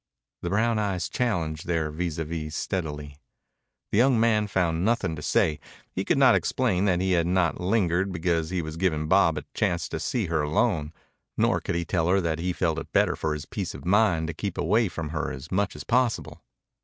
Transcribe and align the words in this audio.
The 0.41 0.49
brown 0.49 0.79
eyes 0.79 1.07
challenged 1.07 1.67
their 1.67 1.91
vis 1.91 2.17
à 2.17 2.25
vis 2.25 2.55
steadily. 2.55 3.17
The 3.91 3.99
young 3.99 4.19
man 4.19 4.47
found 4.47 4.83
nothing 4.83 5.15
to 5.15 5.21
say. 5.21 5.59
He 5.91 6.03
could 6.03 6.17
not 6.17 6.33
explain 6.33 6.85
that 6.85 6.99
he 6.99 7.11
had 7.11 7.27
not 7.27 7.61
lingered 7.61 8.11
because 8.11 8.49
he 8.49 8.63
was 8.63 8.77
giving 8.77 9.07
Bob 9.07 9.37
a 9.37 9.43
chance 9.53 9.87
to 9.89 9.99
see 9.99 10.25
her 10.25 10.41
alone, 10.41 10.91
nor 11.37 11.61
could 11.61 11.75
he 11.75 11.85
tell 11.85 12.07
her 12.07 12.19
that 12.19 12.39
he 12.39 12.51
felt 12.51 12.79
it 12.79 12.91
better 12.91 13.15
for 13.15 13.35
his 13.35 13.45
peace 13.45 13.75
of 13.75 13.85
mind 13.85 14.25
to 14.25 14.33
keep 14.33 14.57
away 14.57 14.87
from 14.87 15.09
her 15.09 15.31
as 15.31 15.51
much 15.51 15.75
as 15.75 15.83
possible. 15.83 16.41